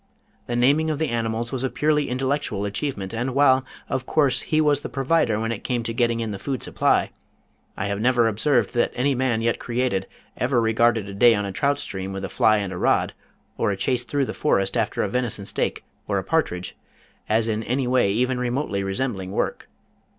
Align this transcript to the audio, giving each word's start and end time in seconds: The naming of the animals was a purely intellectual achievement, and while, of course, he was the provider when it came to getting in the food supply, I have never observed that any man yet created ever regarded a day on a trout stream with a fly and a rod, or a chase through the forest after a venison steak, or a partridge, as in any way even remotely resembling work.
The 0.47 0.55
naming 0.55 0.89
of 0.89 0.97
the 0.97 1.09
animals 1.11 1.51
was 1.51 1.63
a 1.63 1.69
purely 1.69 2.09
intellectual 2.09 2.65
achievement, 2.65 3.13
and 3.13 3.35
while, 3.35 3.63
of 3.87 4.07
course, 4.07 4.41
he 4.41 4.59
was 4.59 4.79
the 4.79 4.89
provider 4.89 5.39
when 5.39 5.51
it 5.51 5.63
came 5.63 5.83
to 5.83 5.93
getting 5.93 6.21
in 6.21 6.31
the 6.31 6.39
food 6.39 6.63
supply, 6.63 7.11
I 7.77 7.85
have 7.85 8.01
never 8.01 8.27
observed 8.27 8.73
that 8.73 8.91
any 8.95 9.13
man 9.13 9.41
yet 9.41 9.59
created 9.59 10.07
ever 10.35 10.59
regarded 10.59 11.07
a 11.07 11.13
day 11.13 11.35
on 11.35 11.45
a 11.45 11.51
trout 11.51 11.77
stream 11.77 12.13
with 12.13 12.25
a 12.25 12.29
fly 12.29 12.57
and 12.57 12.73
a 12.73 12.77
rod, 12.79 13.13
or 13.59 13.69
a 13.69 13.77
chase 13.77 14.03
through 14.03 14.25
the 14.25 14.33
forest 14.33 14.75
after 14.75 15.03
a 15.03 15.07
venison 15.07 15.45
steak, 15.45 15.83
or 16.07 16.17
a 16.17 16.23
partridge, 16.23 16.75
as 17.29 17.47
in 17.47 17.61
any 17.61 17.85
way 17.85 18.11
even 18.11 18.39
remotely 18.39 18.81
resembling 18.83 19.29
work. 19.31 19.69